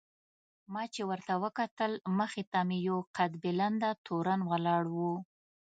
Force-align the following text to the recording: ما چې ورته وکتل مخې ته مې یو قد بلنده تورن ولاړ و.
ما 0.73 0.83
چې 0.93 1.01
ورته 1.09 1.33
وکتل 1.43 1.91
مخې 2.19 2.43
ته 2.51 2.59
مې 2.67 2.77
یو 2.89 2.97
قد 3.15 3.31
بلنده 3.43 3.89
تورن 4.05 4.41
ولاړ 4.51 4.83
و. 4.95 4.97